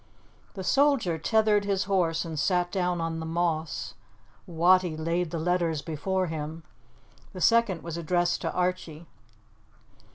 [0.55, 3.93] The soldier tethered his horse and sat down on the moss.
[4.47, 6.63] Wattie laid the letters before him;
[7.33, 9.05] the second was addressed to Archie.